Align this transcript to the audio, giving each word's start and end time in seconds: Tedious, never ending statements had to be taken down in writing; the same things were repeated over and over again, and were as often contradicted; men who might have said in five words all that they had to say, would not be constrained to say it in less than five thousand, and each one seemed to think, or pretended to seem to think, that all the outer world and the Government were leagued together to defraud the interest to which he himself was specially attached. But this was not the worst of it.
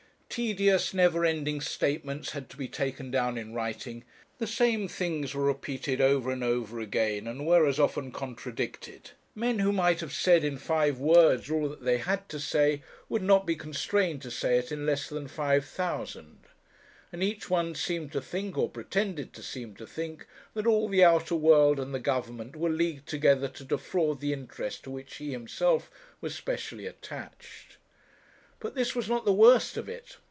Tedious, 0.33 0.93
never 0.93 1.25
ending 1.25 1.59
statements 1.59 2.31
had 2.31 2.49
to 2.51 2.55
be 2.55 2.69
taken 2.69 3.11
down 3.11 3.37
in 3.37 3.53
writing; 3.53 4.05
the 4.37 4.47
same 4.47 4.87
things 4.87 5.33
were 5.35 5.43
repeated 5.43 5.99
over 5.99 6.31
and 6.31 6.41
over 6.41 6.79
again, 6.79 7.27
and 7.27 7.45
were 7.45 7.67
as 7.67 7.81
often 7.81 8.13
contradicted; 8.13 9.11
men 9.35 9.59
who 9.59 9.73
might 9.73 9.99
have 9.99 10.13
said 10.13 10.45
in 10.45 10.57
five 10.57 10.97
words 10.99 11.51
all 11.51 11.67
that 11.67 11.83
they 11.83 11.97
had 11.97 12.29
to 12.29 12.39
say, 12.39 12.81
would 13.09 13.21
not 13.21 13.45
be 13.45 13.57
constrained 13.57 14.21
to 14.21 14.31
say 14.31 14.57
it 14.57 14.71
in 14.71 14.85
less 14.85 15.09
than 15.09 15.27
five 15.27 15.65
thousand, 15.65 16.39
and 17.11 17.21
each 17.21 17.49
one 17.49 17.75
seemed 17.75 18.13
to 18.13 18.21
think, 18.21 18.57
or 18.57 18.69
pretended 18.69 19.33
to 19.33 19.43
seem 19.43 19.75
to 19.75 19.85
think, 19.85 20.27
that 20.53 20.65
all 20.65 20.87
the 20.87 21.03
outer 21.03 21.35
world 21.35 21.77
and 21.77 21.93
the 21.93 21.99
Government 21.99 22.55
were 22.55 22.69
leagued 22.69 23.05
together 23.05 23.49
to 23.49 23.65
defraud 23.65 24.21
the 24.21 24.31
interest 24.31 24.83
to 24.83 24.91
which 24.91 25.17
he 25.17 25.31
himself 25.33 25.91
was 26.21 26.33
specially 26.33 26.85
attached. 26.85 27.75
But 28.61 28.75
this 28.75 28.93
was 28.93 29.09
not 29.09 29.25
the 29.25 29.33
worst 29.33 29.75
of 29.75 29.89
it. 29.89 30.15